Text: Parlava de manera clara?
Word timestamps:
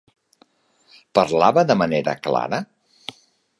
Parlava 1.19 1.65
de 1.73 1.77
manera 1.83 2.17
clara? 2.29 2.63